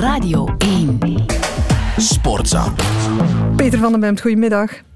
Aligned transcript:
Radio 0.00 0.48
1. 0.58 0.98
Sportza. 1.96 2.72
Peter 3.56 3.78
van 3.78 3.90
den 3.90 4.00
Bemt, 4.00 4.20
goedemiddag. 4.20 4.87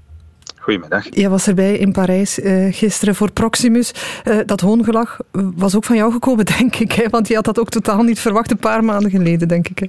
Goedemiddag. 0.63 1.05
Jij 1.09 1.29
was 1.29 1.47
erbij 1.47 1.77
in 1.77 1.91
Parijs 1.91 2.39
uh, 2.39 2.73
gisteren 2.73 3.15
voor 3.15 3.31
Proximus. 3.31 3.93
Uh, 4.27 4.39
dat 4.45 4.61
hoongelach 4.61 5.17
was 5.55 5.75
ook 5.75 5.83
van 5.83 5.95
jou 5.95 6.11
gekomen, 6.11 6.45
denk 6.57 6.75
ik. 6.75 6.91
Hè? 6.91 7.09
Want 7.09 7.27
je 7.27 7.35
had 7.35 7.45
dat 7.45 7.59
ook 7.59 7.69
totaal 7.69 8.03
niet 8.03 8.19
verwacht 8.19 8.51
een 8.51 8.57
paar 8.57 8.83
maanden 8.83 9.11
geleden, 9.11 9.47
denk 9.47 9.67
ik. 9.67 9.79
Hè? 9.79 9.87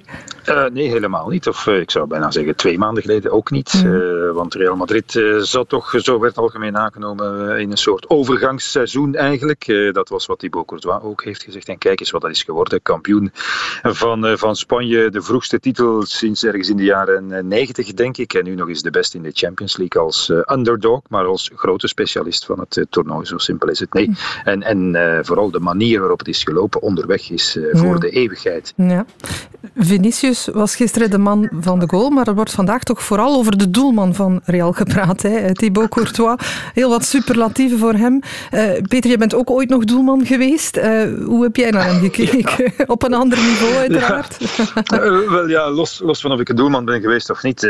Uh, 0.55 0.71
nee, 0.73 0.89
helemaal 0.89 1.29
niet. 1.29 1.49
Of 1.49 1.67
ik 1.67 1.91
zou 1.91 2.07
bijna 2.07 2.31
zeggen 2.31 2.57
twee 2.57 2.79
maanden 2.79 3.03
geleden 3.03 3.33
ook 3.33 3.51
niet. 3.51 3.83
Mm. 3.85 4.33
want 4.33 4.55
Real 4.55 4.77
Madrid 4.77 5.23
zat 5.39 5.69
toch, 5.69 5.95
zo 5.97 6.21
werd 6.21 6.39
algemeen 6.39 6.77
aangenomen, 6.77 7.59
in 7.59 7.71
een 7.71 7.77
soort 7.77 8.11
overgangsseizoen 8.11 9.15
eigenlijk. 9.15 9.91
dat 9.93 10.09
was 10.09 10.27
wat 10.27 10.39
Thibaut 10.39 10.67
Courtois 10.67 11.03
ook 11.03 11.25
heeft 11.25 11.43
gezegd. 11.43 11.69
En 11.69 11.79
kijk 11.79 12.01
eens 12.01 12.11
wat 12.11 12.21
dat 12.21 12.31
is 12.31 12.43
geworden. 12.43 12.83
Kampioen 12.83 13.31
van, 13.83 14.39
van 14.39 14.57
Spanje. 14.57 15.11
De 15.11 15.23
vroegste 15.23 15.61
titel 15.61 16.03
sinds 16.03 16.45
ergens 16.45 16.69
in 16.69 16.77
de 16.77 16.85
jaren 16.85 17.49
90, 17.49 17.93
denk 17.93 18.17
ik. 18.17 18.35
En 18.35 18.45
nu 18.45 18.55
nog 18.55 18.69
eens 18.69 18.83
de 18.83 18.91
beste 18.91 19.17
in 19.17 19.23
de 19.23 19.31
Champions 19.33 19.77
League 19.77 20.03
als 20.03 20.33
underdog, 20.67 21.01
maar 21.09 21.25
als 21.25 21.51
grote 21.55 21.89
specialist 21.89 22.45
van 22.45 22.61
het 22.61 22.77
uh, 22.77 22.85
toernooi. 22.91 23.27
Zo 23.27 23.39
simpel 23.39 23.69
is 23.69 23.81
het. 23.81 23.93
Nee. 23.93 24.05
Hm. 24.05 24.49
En, 24.49 24.63
en 24.63 24.95
uh, 24.95 25.19
vooral 25.23 25.51
de 25.51 25.61
manier 25.61 26.01
waarop 26.01 26.19
het 26.19 26.29
is 26.29 26.43
gelopen 26.43 26.83
onderweg 26.83 27.31
is 27.31 27.57
uh, 27.57 27.65
voor 27.73 27.95
ja. 27.95 27.99
de 27.99 28.11
eeuwigheid. 28.11 28.73
Ja. 28.77 29.05
Vinicius 29.77 30.49
was 30.53 30.77
gisteren 30.77 31.11
de 31.11 31.19
man 31.19 31.49
van 31.61 31.79
de 31.79 31.89
goal, 31.89 32.11
maar 32.11 32.27
er 32.27 32.35
wordt 32.35 32.51
vandaag 32.51 32.83
toch 32.83 33.03
vooral 33.03 33.37
over 33.37 33.59
de 33.59 33.71
doelman 33.71 34.15
van 34.15 34.41
Real 34.45 34.73
gepraat. 34.73 35.23
Hè? 35.23 35.55
Thibaut 35.55 35.89
Courtois. 35.89 36.37
Heel 36.75 36.89
wat 36.89 37.05
superlatieven 37.05 37.79
voor 37.79 37.93
hem. 37.93 38.21
Peter, 38.89 39.11
je 39.11 39.19
bent 39.19 39.35
ook 39.35 39.51
ooit 39.51 39.69
nog 39.69 39.85
doelman 39.85 40.27
geweest. 40.27 40.81
hoe 41.25 41.43
heb 41.43 41.57
jij 41.57 41.71
naar 41.71 41.85
hem 41.85 42.01
gekeken? 42.01 42.73
Ja. 42.77 42.85
Op 42.95 43.03
een 43.03 43.15
ander 43.15 43.39
niveau, 43.39 43.75
uiteraard. 43.75 44.39
Wel 45.31 45.49
ja, 45.49 45.71
los, 45.71 46.01
los 46.05 46.21
van 46.21 46.33
of 46.33 46.41
ik 46.41 46.49
een 46.49 46.57
doelman 46.57 46.85
ben 46.85 47.01
geweest 47.01 47.31
of 47.31 47.43
niet. 47.43 47.61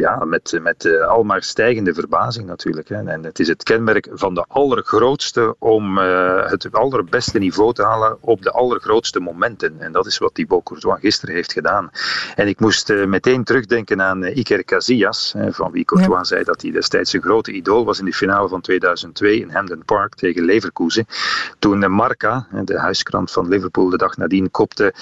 ja, 0.00 0.24
met, 0.24 0.58
met 0.62 1.02
al 1.08 1.22
maar 1.22 1.42
stijgende 1.42 1.94
verbazing 2.08 2.46
natuurlijk. 2.46 2.88
Hè. 2.88 3.02
En 3.04 3.24
het 3.24 3.38
is 3.38 3.48
het 3.48 3.62
kenmerk 3.62 4.08
van 4.12 4.34
de 4.34 4.44
allergrootste 4.48 5.54
om 5.58 5.98
uh, 5.98 6.50
het 6.50 6.72
allerbeste 6.72 7.38
niveau 7.38 7.72
te 7.72 7.82
halen 7.82 8.16
op 8.20 8.42
de 8.42 8.50
allergrootste 8.50 9.20
momenten. 9.20 9.74
En 9.78 9.92
dat 9.92 10.06
is 10.06 10.18
wat 10.18 10.34
Thibaut 10.34 10.62
Courtois 10.62 11.00
gisteren 11.00 11.34
heeft 11.34 11.52
gedaan. 11.52 11.90
En 12.34 12.48
ik 12.48 12.60
moest 12.60 12.90
uh, 12.90 13.06
meteen 13.06 13.44
terugdenken 13.44 14.02
aan 14.02 14.24
uh, 14.24 14.36
Iker 14.36 14.64
Casillas, 14.64 15.34
van 15.48 15.72
wie 15.72 15.84
Courtois 15.84 16.18
ja. 16.18 16.24
zei 16.24 16.44
dat 16.44 16.62
hij 16.62 16.70
destijds 16.70 17.12
een 17.12 17.22
grote 17.22 17.52
idool 17.52 17.84
was 17.84 17.98
in 17.98 18.04
de 18.04 18.12
finale 18.12 18.48
van 18.48 18.60
2002 18.60 19.40
in 19.40 19.50
Hampden 19.50 19.84
Park 19.84 20.14
tegen 20.14 20.44
Leverkusen. 20.44 21.06
Toen 21.58 21.90
Marca, 21.90 22.46
de 22.64 22.78
huiskrant 22.78 23.30
van 23.30 23.48
Liverpool, 23.48 23.88
de 23.88 23.96
dag 23.96 24.16
nadien 24.16 24.50
kopte 24.50 24.94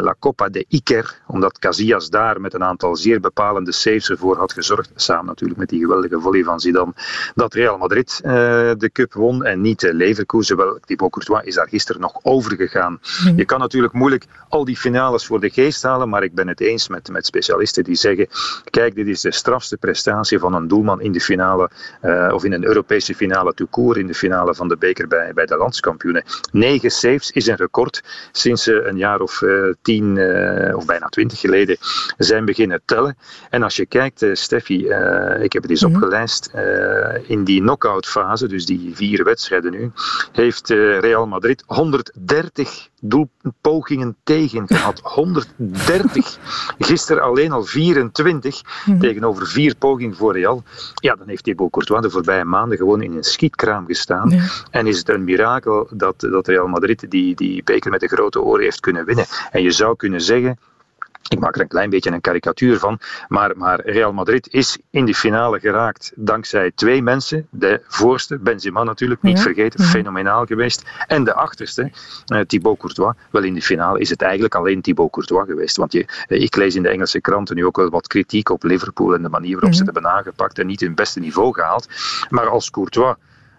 La 0.00 0.14
Copa 0.18 0.48
de 0.48 0.64
Iker, 0.68 1.20
omdat 1.26 1.58
Casillas 1.58 2.10
daar 2.10 2.40
met 2.40 2.54
een 2.54 2.64
aantal 2.64 2.96
zeer 2.96 3.20
bepalende 3.20 3.72
saves 3.72 4.10
ervoor 4.10 4.36
had 4.36 4.52
gezorgd, 4.52 4.90
samen 4.94 5.26
natuurlijk 5.26 5.60
met 5.60 5.68
die 5.68 5.87
geweldige 5.88 6.20
volley 6.20 6.44
van 6.44 6.60
Zidane, 6.60 6.92
dat 7.34 7.54
Real 7.54 7.78
Madrid 7.78 8.20
uh, 8.24 8.30
de 8.78 8.90
cup 8.92 9.12
won 9.12 9.44
en 9.44 9.60
niet 9.60 9.82
Leverkusen. 9.82 10.56
Wel, 10.56 10.78
Thibaut 10.84 11.10
Courtois 11.10 11.44
is 11.44 11.54
daar 11.54 11.68
gisteren 11.68 12.00
nog 12.00 12.18
over 12.22 12.56
gegaan. 12.56 13.00
Mm. 13.24 13.36
Je 13.36 13.44
kan 13.44 13.58
natuurlijk 13.58 13.92
moeilijk 13.92 14.24
al 14.48 14.64
die 14.64 14.76
finales 14.76 15.26
voor 15.26 15.40
de 15.40 15.50
geest 15.50 15.82
halen, 15.82 16.08
maar 16.08 16.22
ik 16.22 16.34
ben 16.34 16.48
het 16.48 16.60
eens 16.60 16.88
met, 16.88 17.08
met 17.08 17.26
specialisten 17.26 17.84
die 17.84 17.94
zeggen, 17.94 18.26
kijk, 18.70 18.94
dit 18.94 19.06
is 19.06 19.20
de 19.20 19.32
strafste 19.32 19.76
prestatie 19.76 20.38
van 20.38 20.54
een 20.54 20.68
doelman 20.68 21.00
in 21.00 21.12
de 21.12 21.20
finale, 21.20 21.70
uh, 22.02 22.30
of 22.34 22.44
in 22.44 22.52
een 22.52 22.64
Europese 22.64 23.14
finale 23.14 23.54
tout 23.54 23.70
court, 23.70 23.96
in 23.96 24.06
de 24.06 24.14
finale 24.14 24.54
van 24.54 24.68
de 24.68 24.76
beker 24.76 25.08
bij, 25.08 25.32
bij 25.34 25.46
de 25.46 25.56
landskampioenen. 25.56 26.24
Negen 26.52 26.90
saves 26.90 27.30
is 27.30 27.46
een 27.46 27.56
record 27.56 28.02
sinds 28.32 28.62
ze 28.62 28.82
een 28.82 28.96
jaar 28.96 29.20
of 29.20 29.42
tien, 29.82 30.12
of 30.74 30.86
bijna 30.86 31.06
twintig 31.06 31.40
geleden 31.40 31.76
zijn 32.16 32.44
beginnen 32.44 32.80
tellen. 32.84 33.16
En 33.50 33.62
als 33.62 33.76
je 33.76 33.86
kijkt, 33.86 34.26
Steffi, 34.32 34.88
ik 35.40 35.52
heb 35.52 35.62
het 35.62 35.70
eens 35.82 35.92
mm 35.92 35.94
-hmm. 35.94 36.02
opgelijst, 36.02 36.50
in 37.26 37.44
die 37.44 37.60
knock-out 37.60 38.06
fase, 38.06 38.48
dus 38.48 38.66
die 38.66 38.90
vier 38.94 39.24
wedstrijden 39.24 39.70
nu, 39.70 39.90
heeft 40.32 40.70
uh, 40.70 40.98
Real 40.98 41.26
Madrid 41.26 41.62
130 41.66 42.88
doelpogingen 43.00 44.16
tegen 44.24 44.66
gehad. 44.66 45.00
130. 45.18 46.38
Gisteren 46.78 47.22
alleen 47.22 47.52
al 47.52 47.64
24 47.64 48.62
mm 48.62 48.92
-hmm. 48.92 49.00
tegenover 49.00 49.46
vier 49.46 49.74
pogingen 49.74 50.16
voor 50.16 50.32
Real. 50.32 50.62
Ja, 50.94 51.14
dan 51.14 51.28
heeft 51.28 51.44
Thibaut 51.44 51.70
Courtois 51.70 52.02
de 52.02 52.10
voorbije 52.10 52.44
maanden 52.44 52.78
gewoon 52.78 53.02
in 53.02 53.16
een 53.16 53.24
schietkraam 53.24 53.86
gestaan. 53.86 54.32
En 54.70 54.86
is 54.86 54.98
het 54.98 55.08
een 55.08 55.24
mirakel 55.24 55.88
dat, 55.90 56.20
dat 56.20 56.46
Real 56.46 56.66
Madrid 56.66 57.10
die, 57.10 57.34
die 57.34 57.62
beker 57.62 57.90
met 57.90 58.00
de 58.00 58.08
grote 58.08 58.42
oren 58.42 58.62
heeft 58.62 58.80
kunnen 58.80 59.04
winnen. 59.04 59.26
En 59.50 59.62
je 59.62 59.70
zou 59.70 59.96
kunnen 59.96 60.20
zeggen 60.20 60.58
ik 61.28 61.38
maak 61.40 61.54
er 61.54 61.60
een 61.60 61.68
klein 61.68 61.90
beetje 61.90 62.10
een 62.10 62.20
karikatuur 62.20 62.78
van. 62.78 62.98
Maar, 63.28 63.56
maar, 63.56 63.80
Real 63.80 64.12
Madrid 64.12 64.48
is 64.52 64.78
in 64.90 65.04
die 65.04 65.14
finale 65.14 65.60
geraakt 65.60 66.12
dankzij 66.16 66.70
twee 66.74 67.02
mensen. 67.02 67.46
De 67.50 67.80
voorste, 67.86 68.38
Benzema 68.38 68.82
natuurlijk, 68.82 69.22
niet 69.22 69.36
ja. 69.36 69.42
vergeten, 69.42 69.84
ja. 69.84 69.90
fenomenaal 69.90 70.46
geweest. 70.46 70.82
En 71.06 71.24
de 71.24 71.34
achterste, 71.34 71.90
uh, 72.32 72.40
Thibaut 72.40 72.78
Courtois. 72.78 73.14
Wel, 73.30 73.42
in 73.42 73.52
die 73.52 73.62
finale 73.62 73.98
is 73.98 74.10
het 74.10 74.22
eigenlijk 74.22 74.54
alleen 74.54 74.80
Thibaut 74.80 75.10
Courtois 75.10 75.46
geweest. 75.46 75.76
Want 75.76 75.92
je, 75.92 76.06
uh, 76.28 76.42
ik 76.42 76.56
lees 76.56 76.74
in 76.74 76.82
de 76.82 76.88
Engelse 76.88 77.20
kranten 77.20 77.56
nu 77.56 77.66
ook 77.66 77.76
wel 77.76 77.90
wat 77.90 78.06
kritiek 78.06 78.50
op 78.50 78.62
Liverpool 78.62 79.14
en 79.14 79.22
de 79.22 79.28
manier 79.28 79.52
waarop 79.52 79.70
ja. 79.70 79.76
ze 79.76 79.84
het 79.84 79.94
hebben 79.94 80.12
aangepakt 80.12 80.58
en 80.58 80.66
niet 80.66 80.80
hun 80.80 80.94
beste 80.94 81.20
niveau 81.20 81.54
gehaald. 81.54 81.88
Maar 82.28 82.48
als 82.48 82.70
Courtois 82.70 83.14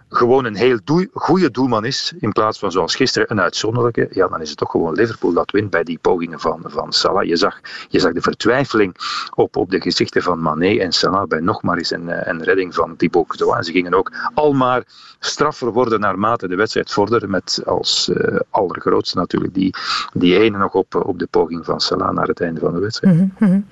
gewoon 0.09 0.45
een 0.45 0.55
heel 0.55 0.79
goede 1.13 1.51
doelman 1.51 1.85
is, 1.85 2.13
in 2.19 2.31
plaats 2.31 2.59
van 2.59 2.71
zoals 2.71 2.95
gisteren 2.95 3.31
een 3.31 3.41
uitzonderlijke, 3.41 4.07
ja, 4.11 4.27
dan 4.27 4.41
is 4.41 4.49
het 4.49 4.57
toch 4.57 4.71
gewoon 4.71 4.93
Liverpool 4.93 5.33
dat 5.33 5.51
wint 5.51 5.69
bij 5.69 5.83
die 5.83 5.99
pogingen 6.01 6.39
van, 6.39 6.63
van 6.65 6.91
Salah. 6.91 7.23
Je 7.23 7.35
zag, 7.35 7.59
je 7.89 7.99
zag 7.99 8.13
de 8.13 8.21
vertwijfeling 8.21 8.95
op, 9.35 9.55
op 9.55 9.71
de 9.71 9.81
gezichten 9.81 10.21
van 10.21 10.41
Mané 10.41 10.77
en 10.77 10.91
Salah 10.91 11.27
bij 11.27 11.39
nog 11.39 11.61
maar 11.61 11.77
eens 11.77 11.91
een, 11.91 12.29
een 12.29 12.43
redding 12.43 12.75
van 12.75 12.95
Thibaut 12.95 13.27
Courtois. 13.27 13.65
Ze 13.65 13.71
gingen 13.71 13.93
ook 13.93 14.11
al 14.33 14.53
maar 14.53 14.83
straffer 15.19 15.71
worden 15.71 15.99
naarmate 15.99 16.47
de 16.47 16.55
wedstrijd 16.55 16.91
vorderde, 16.91 17.27
met 17.27 17.61
als 17.65 18.09
uh, 18.13 18.39
allergrootste 18.49 19.17
natuurlijk 19.17 19.53
die, 19.53 19.75
die 20.13 20.39
ene 20.39 20.57
nog 20.57 20.73
op, 20.73 20.95
op 20.95 21.19
de 21.19 21.27
poging 21.27 21.65
van 21.65 21.79
Salah 21.79 22.13
naar 22.13 22.27
het 22.27 22.41
einde 22.41 22.59
van 22.59 22.73
de 22.73 22.79
wedstrijd. 22.79 23.39
Mm 23.39 23.67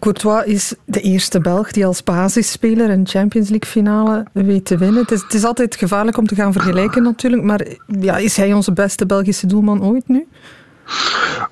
Courtois 0.00 0.44
is 0.44 0.74
de 0.84 1.00
eerste 1.00 1.40
Belg 1.40 1.70
die 1.70 1.86
als 1.86 2.02
basisspeler 2.02 2.90
een 2.90 3.06
Champions 3.06 3.48
League 3.48 3.70
finale 3.70 4.26
weet 4.32 4.64
te 4.64 4.76
winnen. 4.76 5.02
Het 5.02 5.10
is, 5.10 5.22
het 5.22 5.34
is 5.34 5.44
altijd 5.44 5.69
gevaarlijk 5.76 6.16
om 6.16 6.26
te 6.26 6.34
gaan 6.34 6.52
vergelijken 6.52 7.02
natuurlijk, 7.02 7.42
maar 7.42 7.66
ja, 7.86 8.16
is 8.16 8.36
hij 8.36 8.52
onze 8.52 8.72
beste 8.72 9.06
Belgische 9.06 9.46
doelman 9.46 9.82
ooit 9.82 10.08
nu? 10.08 10.26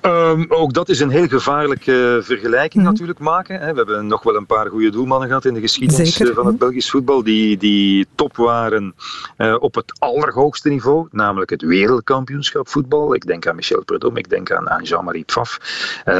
Um, 0.01 0.45
ook 0.49 0.73
dat 0.73 0.89
is 0.89 0.99
een 0.99 1.09
heel 1.09 1.27
gevaarlijke 1.27 2.19
vergelijking 2.23 2.83
mm. 2.83 2.89
natuurlijk 2.89 3.19
maken. 3.19 3.59
We 3.59 3.65
hebben 3.65 4.07
nog 4.07 4.23
wel 4.23 4.35
een 4.35 4.45
paar 4.45 4.69
goede 4.69 4.89
doelmannen 4.89 5.27
gehad 5.27 5.45
in 5.45 5.53
de 5.53 5.59
geschiedenis 5.59 6.15
Zeker, 6.15 6.33
van 6.33 6.45
het 6.45 6.57
Belgisch 6.57 6.89
voetbal 6.89 7.23
die, 7.23 7.57
die 7.57 8.07
top 8.15 8.35
waren 8.35 8.95
uh, 9.37 9.55
op 9.59 9.75
het 9.75 9.99
allerhoogste 9.99 10.69
niveau, 10.69 11.07
namelijk 11.11 11.49
het 11.49 11.61
wereldkampioenschap 11.61 12.67
voetbal. 12.67 13.15
Ik 13.15 13.25
denk 13.25 13.47
aan 13.47 13.55
Michel 13.55 13.83
Prudhomme, 13.83 14.19
ik 14.19 14.29
denk 14.29 14.51
aan, 14.51 14.69
aan 14.69 14.83
Jean-Marie 14.83 15.23
Pfaff. 15.23 15.59
Uh, 16.05 16.13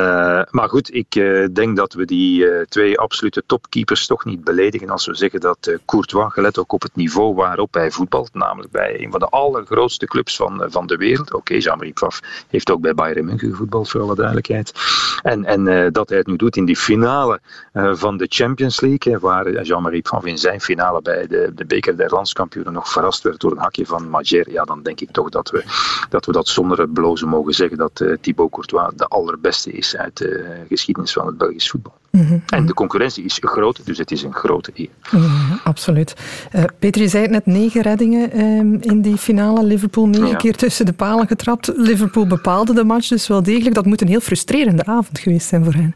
maar 0.50 0.70
goed, 0.70 0.94
ik 0.94 1.16
uh, 1.16 1.48
denk 1.54 1.78
dat 1.78 1.94
we 1.94 2.06
die 2.06 2.66
twee 2.68 3.00
absolute 3.00 3.44
topkeepers 3.46 4.08
toch 4.08 4.26
niet 4.26 4.44
beledigen 4.44 4.90
als 4.90 5.06
we 5.06 5.16
zeggen 5.16 5.40
dat 5.40 5.78
Courtois, 5.86 6.34
gelet 6.34 6.58
ook 6.58 6.72
op 6.72 6.82
het 6.82 6.96
niveau 6.96 7.36
waarop 7.36 7.74
hij 7.74 7.92
voetbalt, 7.92 8.34
namelijk 8.34 8.72
bij 8.72 9.04
een 9.04 9.12
van 9.12 9.20
de 9.20 9.30
allergrootste 9.30 10.06
clubs 10.06 10.36
van, 10.36 10.66
van 10.70 10.88
de 10.88 10.96
wereld. 10.96 11.28
Oké, 11.28 11.36
okay, 11.36 11.58
Jean-Marie 11.58 11.94
Pfaff 11.94 12.20
heeft 12.48 12.72
ook 12.72 12.82
bij 12.82 12.94
Bayern 12.94 13.09
Bayern 13.10 13.26
München 13.26 13.50
gevoetbald, 13.50 13.90
voor 13.90 14.02
alle 14.02 14.16
duidelijkheid. 14.16 14.74
En, 15.22 15.46
en 15.46 15.66
uh, 15.66 15.88
dat 15.92 16.10
hij 16.10 16.18
het 16.18 16.28
nu 16.28 16.36
doet 16.36 16.56
in 16.56 16.66
die 16.66 16.78
finale 16.78 17.40
uh, 17.74 17.96
van 17.96 18.18
de 18.18 18.26
Champions 18.30 18.82
League, 18.82 19.20
waar 19.20 19.62
Jean-Marie 19.62 20.02
Pfaff 20.02 20.26
in 20.26 20.38
zijn 20.38 20.62
finale 20.62 21.02
bij 21.02 21.28
de, 21.28 21.52
de 21.56 21.66
beker 21.66 21.98
der 21.98 22.10
landskampioenen 22.10 22.74
nog 22.74 22.90
verrast 22.90 23.24
werd 23.24 23.40
door 23.40 23.52
een 23.52 23.58
hakje 23.58 23.86
van 23.86 24.10
Majer. 24.10 24.52
Ja, 24.52 24.64
dan 24.64 24.84
denk 24.84 25.02
ik 25.02 25.12
toch 25.12 25.30
dat 25.30 25.50
we 25.50 25.64
dat, 26.10 26.26
we 26.26 26.32
dat 26.32 26.48
zonder 26.48 26.90
blozen 26.90 27.28
mogen 27.28 27.54
zeggen 27.54 27.78
dat 27.78 28.06
Thibaut 28.22 28.52
Courtois 28.52 28.94
de 28.96 29.08
allerbeste 29.08 29.72
is 29.72 29.96
uit 29.96 30.18
de 30.18 30.64
geschiedenis 30.68 31.14
van 31.14 31.26
het 31.26 31.38
Belgisch 31.38 31.70
voetbal. 31.70 31.99
Mm 32.12 32.26
-hmm. 32.26 32.44
En 32.46 32.66
de 32.66 32.74
concurrentie 32.74 33.24
is 33.24 33.38
groot, 33.42 33.86
dus 33.86 33.98
het 33.98 34.12
is 34.12 34.24
een 34.24 34.34
grote 34.34 34.72
eer. 34.74 34.90
Ja, 35.12 35.60
absoluut. 35.64 36.14
Uh, 36.56 36.64
Peter, 36.80 37.02
je 37.02 37.08
zei 37.08 37.24
het 37.24 37.32
net, 37.32 37.46
negen 37.46 37.82
reddingen 37.82 38.40
um, 38.40 38.78
in 38.82 39.02
die 39.02 39.18
finale. 39.18 39.64
Liverpool 39.64 40.08
negen 40.08 40.28
ja. 40.28 40.36
keer 40.36 40.56
tussen 40.56 40.86
de 40.86 40.94
palen 40.94 41.28
getrapt. 41.28 41.72
Liverpool 41.76 42.28
bepaalde 42.28 42.74
de 42.74 42.84
match 42.84 43.08
dus 43.08 43.28
wel 43.28 43.44
degelijk. 43.44 43.76
Dat 43.76 43.86
moet 43.86 44.02
een 44.02 44.08
heel 44.08 44.20
frustrerende 44.20 44.86
avond 44.86 45.20
geweest 45.20 45.48
zijn 45.48 45.64
voor 45.64 45.74
hen. 45.74 45.96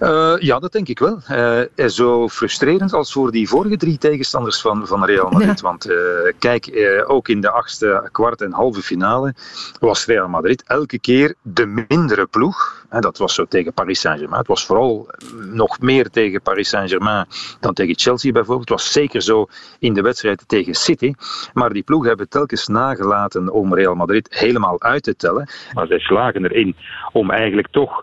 Uh, 0.00 0.34
ja, 0.38 0.58
dat 0.58 0.72
denk 0.72 0.88
ik 0.88 0.98
wel. 0.98 1.20
Uh, 1.30 1.88
zo 1.88 2.28
frustrerend 2.28 2.92
als 2.92 3.12
voor 3.12 3.30
die 3.30 3.48
vorige 3.48 3.76
drie 3.76 3.98
tegenstanders 3.98 4.60
van, 4.60 4.86
van 4.86 5.04
Real 5.04 5.30
Madrid. 5.30 5.60
Ja. 5.60 5.66
Want 5.66 5.90
uh, 5.90 5.96
kijk, 6.38 6.88
ook 7.06 7.28
in 7.28 7.40
de 7.40 7.50
achtste, 7.50 8.08
kwart 8.12 8.42
en 8.42 8.52
halve 8.52 8.82
finale 8.82 9.34
was 9.80 10.06
Real 10.06 10.28
Madrid 10.28 10.62
elke 10.66 10.98
keer 10.98 11.34
de 11.42 11.84
mindere 11.88 12.26
ploeg. 12.26 12.85
Dat 12.90 13.18
was 13.18 13.34
zo 13.34 13.44
tegen 13.44 13.72
Paris 13.72 14.00
Saint-Germain. 14.00 14.38
Het 14.38 14.48
was 14.48 14.66
vooral 14.66 15.10
nog 15.52 15.80
meer 15.80 16.10
tegen 16.10 16.42
Paris 16.42 16.68
Saint-Germain 16.68 17.26
dan 17.60 17.74
tegen 17.74 17.98
Chelsea 17.98 18.32
bijvoorbeeld. 18.32 18.68
Het 18.68 18.78
was 18.78 18.92
zeker 18.92 19.22
zo 19.22 19.46
in 19.78 19.94
de 19.94 20.02
wedstrijd 20.02 20.48
tegen 20.48 20.74
City. 20.74 21.12
Maar 21.52 21.72
die 21.72 21.82
ploegen 21.82 22.08
hebben 22.08 22.28
telkens 22.28 22.66
nagelaten 22.66 23.52
om 23.52 23.74
Real 23.74 23.94
Madrid 23.94 24.36
helemaal 24.38 24.82
uit 24.82 25.02
te 25.02 25.16
tellen. 25.16 25.48
Maar 25.72 25.86
zij 25.86 25.98
slagen 25.98 26.44
erin 26.44 26.76
om 27.12 27.30
eigenlijk 27.30 27.68
toch 27.70 28.02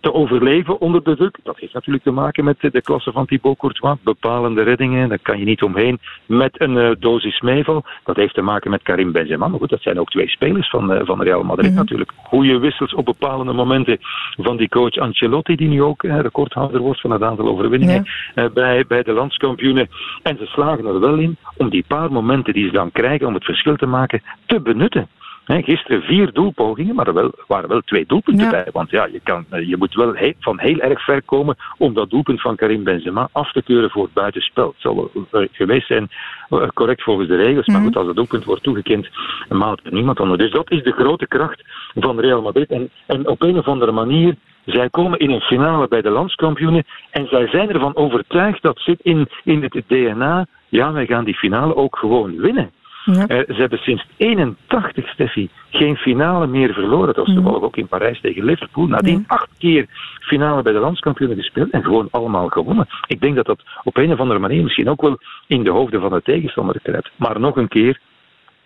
te 0.00 0.12
overleven 0.12 0.80
onder 0.80 1.02
de 1.02 1.16
druk. 1.16 1.38
Dat 1.42 1.58
heeft 1.58 1.72
natuurlijk 1.72 2.04
te 2.04 2.10
maken 2.10 2.44
met 2.44 2.56
de 2.60 2.82
klasse 2.82 3.12
van 3.12 3.26
Thibaut 3.26 3.58
Courtois. 3.58 3.98
Bepalende 4.02 4.62
reddingen, 4.62 5.08
daar 5.08 5.18
kan 5.18 5.38
je 5.38 5.44
niet 5.44 5.62
omheen. 5.62 5.98
Met 6.26 6.60
een 6.60 6.76
uh, 6.76 6.90
dosis 6.98 7.40
meeval. 7.40 7.84
Dat 8.04 8.16
heeft 8.16 8.34
te 8.34 8.42
maken 8.42 8.70
met 8.70 8.82
Karim 8.82 9.12
Benzema. 9.12 9.48
Maar 9.48 9.58
goed, 9.58 9.70
dat 9.70 9.82
zijn 9.82 10.00
ook 10.00 10.10
twee 10.10 10.28
spelers 10.28 10.70
van, 10.70 10.92
uh, 10.92 11.00
van 11.04 11.22
Real 11.22 11.42
Madrid 11.42 11.70
mm 11.70 11.76
natuurlijk. 11.76 12.12
Goede 12.16 12.58
wissels 12.58 12.94
op 12.94 13.04
bepaalde 13.04 13.52
momenten 13.52 13.85
van 14.36 14.56
die 14.56 14.68
coach 14.68 14.96
Ancelotti, 14.98 15.56
die 15.56 15.68
nu 15.68 15.82
ook 15.82 16.02
uh, 16.02 16.20
recordhouder 16.20 16.80
wordt 16.80 17.00
van 17.00 17.10
het 17.10 17.22
aantal 17.22 17.48
overwinningen 17.48 18.04
ja. 18.34 18.50
bij, 18.50 18.84
bij 18.88 19.02
de 19.02 19.12
landskampioenen. 19.12 19.88
En 20.22 20.36
ze 20.36 20.46
slagen 20.46 20.86
er 20.86 21.00
wel 21.00 21.18
in 21.18 21.36
om 21.56 21.70
die 21.70 21.84
paar 21.88 22.12
momenten 22.12 22.52
die 22.52 22.66
ze 22.66 22.72
dan 22.72 22.92
krijgen 22.92 23.26
om 23.26 23.34
het 23.34 23.44
verschil 23.44 23.76
te 23.76 23.86
maken, 23.86 24.22
te 24.46 24.60
benutten 24.60 25.08
gisteren 25.46 26.02
vier 26.02 26.32
doelpogingen, 26.32 26.94
maar 26.94 27.06
er 27.06 27.14
wel, 27.14 27.32
waren 27.46 27.68
wel 27.68 27.80
twee 27.80 28.06
doelpunten 28.06 28.50
bij. 28.50 28.68
Want 28.72 28.90
ja, 28.90 29.06
je, 29.12 29.20
kan, 29.22 29.44
eh, 29.50 29.68
je 29.68 29.76
moet 29.76 29.94
wel 29.94 30.16
van 30.38 30.58
heel 30.60 30.78
erg 30.78 31.04
ver 31.04 31.22
komen 31.22 31.56
om 31.78 31.94
dat 31.94 32.10
doelpunt 32.10 32.40
van 32.40 32.56
Karim 32.56 32.84
Benzema 32.84 33.28
af 33.32 33.52
te 33.52 33.62
keuren 33.62 33.90
voor 33.90 34.02
het 34.02 34.12
buitenspel. 34.12 34.66
Het 34.66 34.80
zal 34.80 34.94
wel 34.94 35.26
eh, 35.30 35.48
geweest 35.52 35.86
zijn, 35.86 36.08
eh, 36.48 36.68
correct 36.74 37.02
volgens 37.02 37.28
de 37.28 37.36
regels, 37.36 37.66
maar 37.66 37.76
mhm. 37.76 37.86
goed, 37.86 37.96
als 37.96 38.06
het 38.06 38.16
doelpunt 38.16 38.44
wordt 38.44 38.62
toegekend, 38.62 39.08
maalt 39.48 39.80
er 39.84 39.92
niemand 39.92 40.20
onder. 40.20 40.38
Dus 40.38 40.50
dat 40.50 40.70
is 40.70 40.82
de 40.82 40.92
grote 40.92 41.26
kracht 41.26 41.64
van 41.94 42.20
Real 42.20 42.42
Madrid. 42.42 42.70
En, 42.70 42.90
en 43.06 43.28
op 43.28 43.42
een 43.42 43.58
of 43.58 43.66
andere 43.66 43.92
manier 43.92 44.34
zij 44.64 44.90
komen 44.90 45.18
in 45.18 45.30
een 45.30 45.40
finale 45.40 45.88
bij 45.88 46.02
de 46.02 46.10
landskampioenen 46.10 46.84
en 47.10 47.26
zij 47.26 47.48
zijn 47.48 47.70
ervan 47.70 47.96
overtuigd 47.96 48.62
dat 48.62 48.78
zit 48.78 49.00
in, 49.02 49.28
in 49.44 49.62
het 49.62 49.82
DNA. 49.86 50.46
Ja, 50.68 50.92
wij 50.92 51.06
gaan 51.06 51.24
die 51.24 51.34
finale 51.34 51.76
ook 51.76 51.96
gewoon 51.96 52.36
winnen. 52.36 52.70
Ja. 53.06 53.12
Uh, 53.12 53.26
ze 53.26 53.54
hebben 53.54 53.78
sinds 53.78 54.06
81, 54.16 55.08
Steffi, 55.08 55.50
geen 55.70 55.96
finale 55.96 56.46
meer 56.46 56.72
verloren. 56.72 57.06
Dat 57.06 57.26
was 57.26 57.34
toevallig 57.34 57.62
ook 57.62 57.76
in 57.76 57.86
Parijs 57.86 58.20
tegen 58.20 58.44
Liverpool. 58.44 58.86
Nadien 58.86 59.24
ja. 59.28 59.34
acht 59.34 59.48
keer 59.58 59.86
finale 60.20 60.62
bij 60.62 60.72
de 60.72 60.78
landskampioenen 60.78 61.36
gespeeld 61.36 61.70
en 61.70 61.84
gewoon 61.84 62.08
allemaal 62.10 62.48
gewonnen. 62.48 62.86
Ik 63.06 63.20
denk 63.20 63.36
dat 63.36 63.46
dat 63.46 63.62
op 63.84 63.96
een 63.96 64.12
of 64.12 64.18
andere 64.18 64.38
manier 64.38 64.62
misschien 64.62 64.88
ook 64.88 65.02
wel 65.02 65.18
in 65.46 65.62
de 65.62 65.70
hoofden 65.70 66.00
van 66.00 66.10
de 66.10 66.22
tegenstander 66.22 66.80
kruipt. 66.82 67.10
Maar 67.16 67.40
nog 67.40 67.56
een 67.56 67.68
keer, 67.68 68.00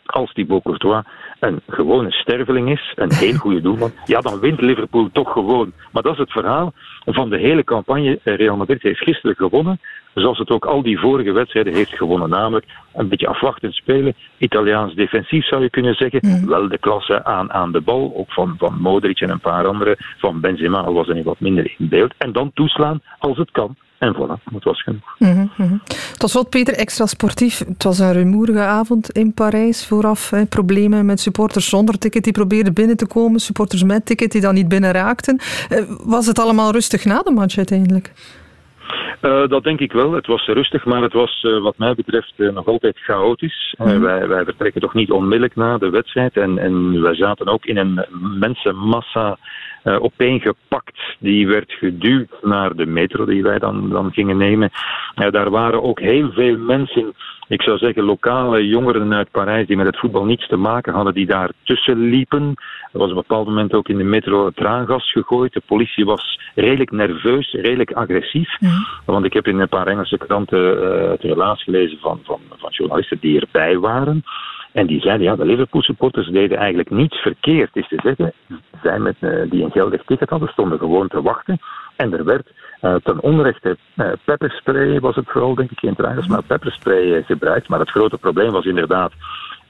als 0.07 0.33
Thibaut 0.33 0.63
Courtois 0.63 1.05
een 1.41 1.61
gewone 1.69 2.11
sterveling 2.11 2.71
is, 2.71 2.93
een 2.97 3.13
heel 3.13 3.35
goede 3.35 3.61
doelman, 3.67 3.93
ja, 4.05 4.21
dan 4.21 4.41
wint 4.41 4.61
Liverpool 4.61 5.09
toch 5.13 5.33
gewoon. 5.33 5.73
Maar 5.93 6.03
dat 6.03 6.13
is 6.13 6.19
het 6.19 6.33
verhaal 6.33 6.73
van 7.05 7.31
de 7.31 7.39
hele 7.39 7.65
campagne. 7.65 8.19
Real 8.25 8.57
Madrid 8.57 8.83
heeft 8.83 9.03
gisteren 9.03 9.37
gewonnen, 9.37 9.81
zoals 10.15 10.39
het 10.39 10.51
ook 10.51 10.65
al 10.65 10.83
die 10.83 10.99
vorige 10.99 11.33
wedstrijden 11.33 11.75
heeft 11.75 11.97
gewonnen. 11.97 12.29
Namelijk 12.29 12.67
een 12.93 13.09
beetje 13.09 13.29
afwachtend 13.29 13.75
spelen, 13.75 14.15
Italiaans 14.39 14.95
defensief 14.95 15.47
zou 15.47 15.63
je 15.63 15.71
kunnen 15.71 15.95
zeggen. 15.95 16.21
Mm. 16.23 16.47
Wel 16.47 16.69
de 16.69 16.79
klasse 16.79 17.25
aan, 17.25 17.53
aan 17.53 17.73
de 17.73 17.81
bal, 17.81 18.13
ook 18.17 18.33
van, 18.33 18.55
van 18.59 18.81
Modric 18.81 19.21
en 19.21 19.31
een 19.31 19.41
paar 19.41 19.67
anderen. 19.67 19.97
Van 20.19 20.41
Benzema 20.41 20.93
was 20.93 21.09
er 21.09 21.23
wat 21.23 21.41
minder 21.41 21.75
in 21.79 21.89
beeld. 21.89 22.15
En 22.19 22.33
dan 22.33 22.51
toeslaan 22.55 23.03
als 23.19 23.37
het 23.37 23.51
kan. 23.51 23.77
En 24.01 24.15
voilà, 24.15 24.53
het 24.53 24.65
was 24.65 24.83
genoeg. 24.83 25.15
Mm 25.19 25.51
-hmm. 25.57 25.81
Tot 26.17 26.31
slot, 26.31 26.51
Peter, 26.51 26.75
extra 26.75 27.07
sportief. 27.07 27.59
Het 27.59 27.85
was 27.85 27.99
een 27.99 28.13
rumoerige 28.13 28.61
avond 28.61 29.11
in 29.11 29.35
Parijs 29.35 29.87
vooraf. 29.87 30.31
Hè. 30.31 30.47
Problemen 30.47 31.07
met 31.07 31.21
supporters 31.21 31.69
zonder 31.69 31.99
ticket 31.99 32.25
die 32.25 32.33
probeerden 32.33 32.75
binnen 32.75 32.97
te 32.97 33.07
komen. 33.07 33.41
Supporters 33.41 33.83
met 33.83 34.07
ticket 34.07 34.33
die 34.33 34.41
dan 34.41 34.55
niet 34.55 34.69
binnen 34.69 34.93
raakten. 34.93 35.39
Eh, 35.69 35.83
was 36.05 36.27
het 36.27 36.39
allemaal 36.39 36.73
rustig 36.73 37.05
na 37.05 37.23
de 37.23 37.31
match 37.31 37.57
uiteindelijk? 37.57 38.13
Uh, 39.23 39.49
dat 39.49 39.65
denk 39.65 39.81
ik 39.81 39.93
wel. 39.93 40.13
Het 40.13 40.27
was 40.27 40.47
rustig, 40.47 40.85
maar 40.85 41.03
het 41.03 41.13
was 41.13 41.43
uh, 41.43 41.63
wat 41.63 41.79
mij 41.79 41.95
betreft 41.95 42.33
uh, 42.37 42.53
nog 42.53 42.67
altijd 42.67 42.99
chaotisch. 42.99 43.75
Mm. 43.79 44.01
wij, 44.01 44.29
wij 44.29 44.45
vertrekken 44.45 44.81
toch 44.81 44.95
niet 44.95 45.11
onmiddellijk 45.11 45.57
na 45.57 45.79
de 45.79 45.91
wedstrijd. 45.91 46.37
En, 46.37 46.59
en 46.59 47.03
wij 47.03 47.15
zaten 47.15 47.47
ook 47.47 47.65
in 47.65 47.77
een 47.77 48.05
mensenmassa 48.39 49.39
opeengepakt. 49.85 51.17
Die 51.19 51.47
werd 51.47 51.73
geduwd 51.73 52.29
naar 52.43 52.77
de 52.77 52.87
metro 52.87 53.25
die 53.25 53.43
wij 53.43 53.59
dan, 53.59 53.91
dan 53.91 54.13
gingen 54.13 54.37
nemen. 54.37 54.71
daar 55.15 55.51
waren 55.51 55.83
ook 55.83 56.01
heel 56.01 56.33
veel 56.33 56.59
mensen 56.59 57.15
ik 57.51 57.63
zou 57.63 57.79
zeggen, 57.79 58.03
lokale 58.03 58.67
jongeren 58.67 59.15
uit 59.15 59.31
Parijs 59.31 59.67
die 59.67 59.77
met 59.77 59.87
het 59.87 59.99
voetbal 59.99 60.25
niets 60.25 60.49
te 60.49 60.57
maken 60.57 60.93
hadden, 60.93 61.15
die 61.15 61.27
daar 61.27 61.51
tussen 61.63 61.99
liepen. 61.99 62.55
Er 62.93 62.99
was 62.99 63.11
op 63.11 63.17
een 63.17 63.25
bepaald 63.27 63.47
moment 63.47 63.75
ook 63.75 63.89
in 63.89 63.97
de 63.97 64.05
metro 64.05 64.51
traangas 64.51 65.13
gegooid. 65.13 65.53
De 65.53 65.63
politie 65.67 66.05
was 66.05 66.41
redelijk 66.55 66.91
nerveus, 66.91 67.53
redelijk 67.53 67.93
agressief. 67.93 68.57
Want 69.05 69.25
ik 69.25 69.33
heb 69.33 69.47
in 69.47 69.59
een 69.59 69.69
paar 69.69 69.87
Engelse 69.87 70.19
kranten 70.19 70.59
uh, 70.59 71.11
het 71.11 71.23
relaas 71.23 71.63
gelezen 71.63 71.99
van, 71.99 72.21
van, 72.25 72.41
van 72.57 72.71
journalisten 72.71 73.19
die 73.21 73.41
erbij 73.41 73.79
waren. 73.79 74.23
En 74.73 74.87
die 74.87 75.01
zeiden, 75.01 75.27
ja, 75.27 75.37
de 75.37 75.45
Liverpool 75.45 75.83
supporters 75.83 76.29
deden 76.29 76.59
eigenlijk 76.59 76.91
niets 76.91 77.17
verkeerd. 77.17 77.77
Is 77.77 77.89
te 77.89 77.99
zeggen, 78.03 78.33
zij 78.83 78.99
met, 78.99 79.17
uh, 79.21 79.51
die 79.51 79.65
een 79.65 79.71
geldig 79.71 80.03
ticket 80.05 80.31
hadden, 80.31 80.49
stonden 80.49 80.79
gewoon 80.79 81.09
te 81.09 81.23
wachten. 81.23 81.59
En 81.97 82.13
er 82.13 82.25
werd 82.25 82.53
uh, 82.83 82.95
ten 82.95 83.21
onrechte 83.21 83.77
uh, 83.97 84.13
pepperspray, 84.25 85.01
was 85.01 85.17
het 85.17 85.31
vooral 85.31 85.55
denk 85.55 85.71
ik 85.71 85.81
het 85.81 86.01
Engels, 86.01 86.27
maar 86.27 86.43
pepperspray 86.43 87.23
gebruikt. 87.23 87.69
Maar 87.69 87.79
het 87.79 87.91
grote 87.91 88.19
probleem 88.19 88.51
was 88.51 88.65
inderdaad 88.65 89.13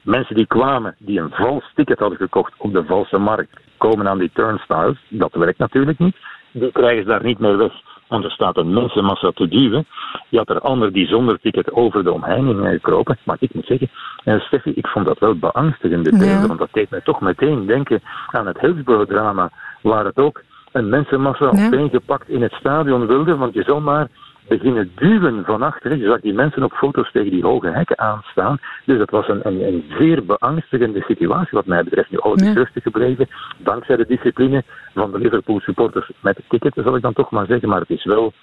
mensen 0.01 0.35
die 0.35 0.47
kwamen, 0.47 0.95
die 0.97 1.19
een 1.19 1.31
vals 1.31 1.71
ticket 1.75 1.99
hadden 1.99 2.17
gekocht 2.17 2.53
op 2.57 2.73
de 2.73 2.85
valse 2.85 3.17
markt, 3.17 3.59
komen 3.77 4.07
aan 4.07 4.17
die 4.17 4.31
turnstiles. 4.33 4.97
Dat 5.09 5.33
werkt 5.33 5.57
natuurlijk 5.57 5.99
niet. 5.99 6.15
Die 6.51 6.71
krijgen 6.71 7.03
ze 7.03 7.09
daar 7.09 7.23
niet 7.23 7.39
meer 7.39 7.57
weg. 7.57 7.73
Want 8.11 8.23
er 8.23 8.31
staat 8.31 8.57
een 8.57 8.73
mensenmassa 8.73 9.31
te 9.31 9.47
duwen. 9.47 9.85
Je 10.29 10.37
had 10.37 10.49
er 10.49 10.59
anderen 10.59 10.93
die 10.93 11.07
zonder 11.07 11.39
ticket 11.39 11.71
over 11.71 12.03
de 12.03 12.11
omheining 12.11 12.81
kropen. 12.81 13.17
Maar 13.23 13.37
ik 13.39 13.53
moet 13.53 13.65
zeggen, 13.65 13.89
uh, 14.25 14.39
Steffi, 14.39 14.71
ik 14.75 14.87
vond 14.87 15.05
dat 15.05 15.19
wel 15.19 15.35
beangstigende 15.35 16.09
beelden. 16.09 16.47
Want 16.47 16.59
dat 16.59 16.69
deed 16.71 16.89
mij 16.89 17.01
toch 17.01 17.21
meteen 17.21 17.65
denken 17.65 18.01
aan 18.27 18.47
het 18.47 18.59
Hillsborough-drama. 18.59 19.51
Waar 19.81 20.05
het 20.05 20.17
ook 20.17 20.41
een 20.71 20.89
mensenmassa 20.89 21.49
ja. 21.51 21.65
opeengepakt 21.65 22.29
in 22.29 22.41
het 22.41 22.53
stadion 22.53 23.07
wilde. 23.07 23.35
Want 23.35 23.53
je 23.53 23.63
zal 23.63 23.81
maar 23.81 24.07
beginnen 24.47 24.91
duwen 24.95 25.45
van 25.45 25.61
achter. 25.61 25.95
Je 25.95 26.07
zag 26.07 26.21
die 26.21 26.33
mensen 26.33 26.63
op 26.63 26.73
foto's 26.73 27.11
tegen 27.11 27.31
die 27.31 27.43
hoge 27.43 27.67
hekken 27.67 27.99
aanstaan. 27.99 28.57
Dus 28.85 28.97
dat 28.97 29.09
was 29.09 29.27
een, 29.27 29.47
een, 29.47 29.67
een 29.67 29.85
zeer 29.97 30.25
beangstigende 30.25 31.01
situatie 31.01 31.49
wat 31.51 31.65
mij 31.65 31.83
betreft. 31.83 32.11
Nu 32.11 32.17
alles 32.17 32.41
is 32.41 32.53
rustig 32.53 32.83
gebleven, 32.83 33.27
dankzij 33.57 33.95
de 33.95 34.05
discipline 34.07 34.63
van 34.93 35.11
de 35.11 35.17
Liverpool 35.17 35.59
supporters 35.59 36.11
met 36.19 36.39
tickets, 36.47 36.75
zal 36.83 36.95
ik 36.95 37.01
dan 37.01 37.13
toch 37.13 37.31
maar 37.31 37.45
zeggen. 37.45 37.69
Maar 37.69 37.79
het 37.79 37.89
is 37.89 38.03
wel 38.03 38.33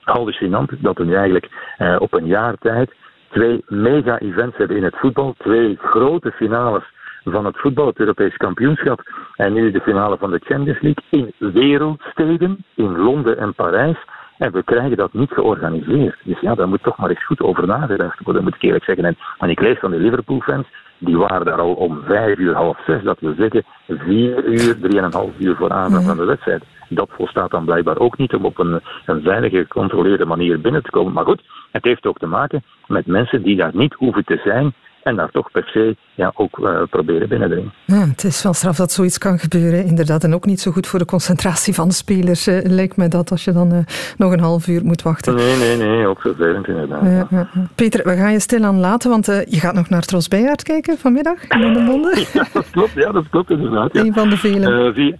hallucinant 0.00 0.70
dat 0.78 0.98
we 0.98 1.04
nu 1.04 1.14
eigenlijk 1.14 1.48
eh, 1.76 1.96
op 1.98 2.12
een 2.12 2.26
jaar 2.26 2.54
tijd 2.58 2.94
twee 3.30 3.64
mega-events 3.68 4.56
hebben 4.56 4.76
in 4.76 4.84
het 4.84 4.96
voetbal. 4.96 5.34
Twee 5.38 5.76
grote 5.80 6.30
finales 6.30 6.82
van 7.24 7.44
het 7.44 7.58
voetbal, 7.58 7.86
het 7.86 7.98
Europees 7.98 8.36
kampioenschap. 8.36 9.02
En 9.36 9.52
nu 9.52 9.70
de 9.70 9.80
finale 9.80 10.18
van 10.18 10.30
de 10.30 10.40
Champions 10.44 10.80
League 10.80 11.04
in 11.10 11.52
wereldsteden, 11.52 12.64
in 12.74 12.98
Londen 12.98 13.38
en 13.38 13.54
Parijs. 13.54 13.98
En 14.38 14.52
we 14.52 14.62
krijgen 14.62 14.96
dat 14.96 15.12
niet 15.12 15.30
georganiseerd. 15.30 16.16
Dus 16.24 16.40
ja, 16.40 16.54
daar 16.54 16.68
moet 16.68 16.82
toch 16.82 16.96
maar 16.96 17.10
eens 17.10 17.26
goed 17.26 17.40
over 17.40 17.66
nagedacht 17.66 18.20
worden, 18.22 18.42
moet 18.42 18.54
ik 18.54 18.62
eerlijk 18.62 18.84
zeggen. 18.84 19.04
En, 19.04 19.16
en 19.38 19.50
ik 19.50 19.60
lees 19.60 19.78
van 19.78 19.90
de 19.90 19.96
Liverpool-fans, 19.96 20.66
die 20.98 21.16
waren 21.16 21.46
daar 21.46 21.60
al 21.60 21.74
om 21.74 22.02
vijf 22.06 22.38
uur, 22.38 22.54
half 22.54 22.84
zes, 22.86 23.02
dat 23.02 23.20
wil 23.20 23.34
zeggen 23.38 23.64
vier 23.88 24.44
uur, 24.44 24.80
drieënhalf 24.80 25.30
uur 25.38 25.56
voor 25.56 25.70
aanvang 25.70 26.04
van 26.04 26.16
de 26.16 26.24
wedstrijd. 26.24 26.64
Dat 26.88 27.10
volstaat 27.12 27.50
dan 27.50 27.64
blijkbaar 27.64 27.98
ook 27.98 28.18
niet 28.18 28.34
om 28.34 28.44
op 28.44 28.58
een, 28.58 28.80
een 29.06 29.22
veilige, 29.22 29.56
gecontroleerde 29.56 30.24
manier 30.24 30.60
binnen 30.60 30.82
te 30.82 30.90
komen. 30.90 31.12
Maar 31.12 31.24
goed, 31.24 31.42
het 31.72 31.84
heeft 31.84 32.06
ook 32.06 32.18
te 32.18 32.26
maken 32.26 32.62
met 32.86 33.06
mensen 33.06 33.42
die 33.42 33.56
daar 33.56 33.70
niet 33.74 33.94
hoeven 33.94 34.24
te 34.24 34.40
zijn 34.44 34.74
en 35.04 35.16
daar 35.16 35.30
toch 35.30 35.50
per 35.50 35.64
se 35.64 35.96
ja, 36.14 36.32
ook 36.34 36.58
uh, 36.58 36.82
proberen 36.90 37.28
binnendringen. 37.28 37.72
Ja, 37.84 38.06
het 38.08 38.24
is 38.24 38.42
wel 38.42 38.52
straf 38.52 38.76
dat 38.76 38.92
zoiets 38.92 39.18
kan 39.18 39.38
gebeuren, 39.38 39.84
inderdaad. 39.84 40.24
En 40.24 40.34
ook 40.34 40.46
niet 40.46 40.60
zo 40.60 40.70
goed 40.70 40.86
voor 40.86 40.98
de 40.98 41.04
concentratie 41.04 41.74
van 41.74 41.88
de 41.88 41.94
spelers, 41.94 42.48
uh, 42.48 42.58
lijkt 42.62 42.96
me 42.96 43.08
dat, 43.08 43.30
als 43.30 43.44
je 43.44 43.52
dan 43.52 43.74
uh, 43.74 43.78
nog 44.16 44.32
een 44.32 44.40
half 44.40 44.66
uur 44.66 44.84
moet 44.84 45.02
wachten. 45.02 45.34
Nee, 45.34 45.56
nee, 45.56 45.76
nee, 45.76 46.06
ook 46.06 46.20
vervelend 46.20 46.68
inderdaad. 46.68 47.02
Ja, 47.02 47.26
ja. 47.30 47.48
Peter, 47.74 48.04
we 48.04 48.16
gaan 48.16 48.32
je 48.32 48.40
stilaan 48.40 48.80
laten, 48.80 49.10
want 49.10 49.26
je 49.26 49.60
gaat 49.60 49.74
nog 49.74 49.88
naar 49.88 50.02
Trosbijaard 50.02 50.62
kijken 50.62 50.98
vanmiddag 50.98 51.48
in 51.48 51.72
de 51.72 51.80
Monde. 51.80 52.26
ja, 52.32 52.46
dat 52.52 52.70
klopt, 52.70 52.92
ja, 52.94 53.12
dat 53.12 53.28
klopt 53.30 53.50
inderdaad. 53.50 53.96
Een 53.96 54.12
van 54.12 54.30
de 54.30 54.36
vele. 54.36 55.14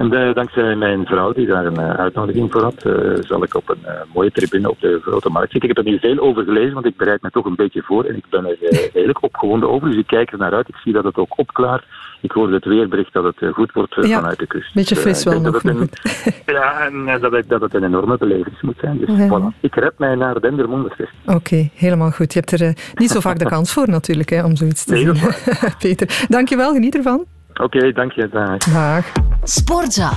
En 0.00 0.12
uh, 0.12 0.34
dankzij 0.34 0.74
mijn 0.74 1.06
vrouw, 1.06 1.32
die 1.32 1.46
daar 1.46 1.66
een 1.66 1.80
uh, 1.80 1.90
uitnodiging 1.90 2.52
voor 2.52 2.62
had, 2.62 2.84
uh, 2.86 3.16
zal 3.20 3.42
ik 3.42 3.54
op 3.54 3.68
een 3.68 3.84
mooie 4.14 4.30
tribune 4.30 4.70
op 4.70 4.80
de 4.80 4.98
Grote 5.02 5.28
Markt 5.28 5.52
zitten. 5.52 5.70
Ik 5.70 5.76
heb 5.76 5.86
er 5.86 5.92
nu 5.92 5.98
veel 5.98 6.18
over 6.18 6.44
gelezen, 6.44 6.74
want 6.74 6.86
ik 6.86 6.96
bereid 6.96 7.22
me 7.22 7.30
toch 7.30 7.44
een 7.44 7.54
beetje 7.54 7.82
voor. 7.82 8.04
En 8.04 8.16
ik 8.16 8.24
ben 8.30 8.46
er 8.46 8.56
eigenlijk 8.82 9.22
opgewonden 9.22 9.70
over. 9.70 9.88
Dus 9.88 9.98
ik 9.98 10.06
kijk 10.06 10.32
er 10.32 10.38
naar 10.38 10.54
uit. 10.54 10.68
Ik 10.68 10.76
zie 10.76 10.92
dat 10.92 11.04
het 11.04 11.16
ook 11.16 11.38
opklaart. 11.38 11.84
Ik 12.20 12.30
hoorde 12.30 12.54
het 12.54 12.64
weerbericht 12.64 13.12
dat 13.12 13.24
het 13.24 13.52
goed 13.54 13.72
wordt 13.72 13.94
ja, 13.94 14.18
vanuit 14.18 14.38
de 14.38 14.46
kust. 14.46 14.74
Beetje 14.74 14.96
fris 14.96 15.24
wel 15.24 15.40
nog. 15.40 15.64
Een, 15.64 15.90
ja, 16.46 16.86
en 16.86 17.20
dat 17.20 17.32
het, 17.32 17.48
dat 17.48 17.60
het 17.60 17.74
een 17.74 17.84
enorme 17.84 18.18
belevenis 18.18 18.60
moet 18.60 18.78
zijn. 18.80 18.98
Dus 18.98 19.16
ja. 19.16 19.28
voilà. 19.28 19.60
Ik 19.60 19.74
red 19.74 19.98
mij 19.98 20.14
naar 20.14 20.40
Dendermonde. 20.40 20.90
Oké, 21.24 21.34
okay, 21.34 21.70
helemaal 21.74 22.10
goed. 22.10 22.32
Je 22.32 22.38
hebt 22.38 22.60
er 22.60 22.74
niet 22.94 23.10
zo 23.10 23.20
vaak 23.20 23.38
de 23.38 23.48
kans 23.54 23.72
voor 23.72 23.88
natuurlijk, 23.88 24.30
hè, 24.30 24.44
om 24.44 24.56
zoiets 24.56 24.84
te 24.84 24.92
nee, 24.92 25.14
zien. 25.14 25.32
Peter, 25.78 26.26
dankjewel. 26.28 26.72
Geniet 26.72 26.96
ervan. 26.96 27.26
Oké, 27.62 27.78
okay, 27.78 27.92
dank 27.92 28.12
je. 28.12 28.28
Dag. 28.28 28.58
Dag. 28.58 29.12
Sportza. 29.42 30.10